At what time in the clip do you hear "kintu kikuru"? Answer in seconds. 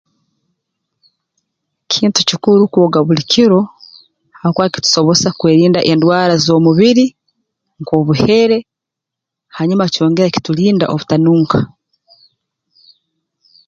1.91-2.61